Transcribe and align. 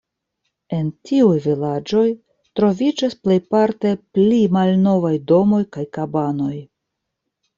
En 0.75 0.87
tiuj 1.09 1.33
vilaĝoj 1.43 2.05
troviĝas 2.59 3.13
plejparte 3.27 3.91
pli 4.19 4.39
malnovaj 4.57 5.13
domoj 5.33 5.63
kaj 5.77 5.85
kabanoj. 5.99 6.53